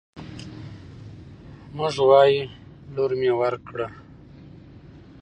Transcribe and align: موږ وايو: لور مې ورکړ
موږ 1.77 1.95
وايو: 2.09 2.45
لور 2.93 3.11
مې 3.19 3.31
ورکړ 3.41 3.77